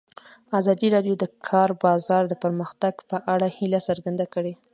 [0.59, 4.53] ازادي راډیو د د کار بازار د پرمختګ په اړه هیله څرګنده کړې.